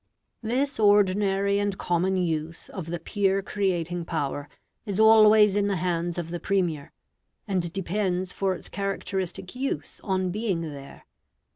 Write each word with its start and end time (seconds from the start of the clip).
This 0.41 0.79
ordinary 0.79 1.59
and 1.59 1.77
common 1.77 2.17
use 2.17 2.69
of 2.69 2.87
the 2.87 2.97
peer 2.99 3.43
creating 3.43 4.03
power 4.05 4.49
is 4.83 4.99
always 4.99 5.55
in 5.55 5.67
the 5.67 5.75
hands 5.75 6.17
of 6.17 6.31
the 6.31 6.39
Premier, 6.39 6.91
and 7.47 7.71
depends 7.71 8.31
for 8.31 8.55
its 8.55 8.67
characteristic 8.67 9.55
use 9.55 10.01
on 10.03 10.31
being 10.31 10.61
there. 10.61 11.03